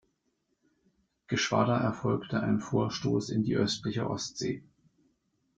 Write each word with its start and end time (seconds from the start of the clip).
Geschwader 1.27 1.75
erfolgte 1.77 2.39
ein 2.41 2.59
Vorstoß 2.59 3.29
in 3.29 3.43
die 3.43 3.55
östliche 3.55 4.09
Ostsee. 4.09 4.63